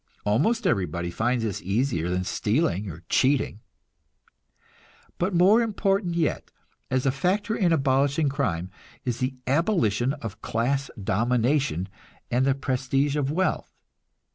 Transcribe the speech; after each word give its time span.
Almost 0.25 0.65
everybody 0.65 1.11
finds 1.11 1.43
this 1.43 1.61
easier 1.61 2.09
than 2.09 2.23
stealing 2.23 2.89
or 2.89 3.03
cheating. 3.07 3.59
But 5.19 5.35
more 5.35 5.61
important 5.61 6.15
yet, 6.15 6.49
as 6.89 7.05
a 7.05 7.11
factor 7.11 7.55
in 7.55 7.71
abolishing 7.71 8.27
crime, 8.27 8.71
is 9.05 9.19
the 9.19 9.35
abolition 9.45 10.13
of 10.13 10.41
class 10.41 10.89
domination 10.99 11.87
and 12.31 12.47
the 12.47 12.55
prestige 12.55 13.15
of 13.15 13.29
wealth. 13.31 13.75